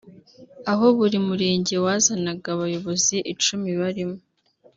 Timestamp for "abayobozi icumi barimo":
2.55-4.17